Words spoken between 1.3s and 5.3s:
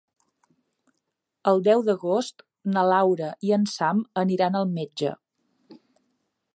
El deu d'agost na Laura i en Sam aniran al metge.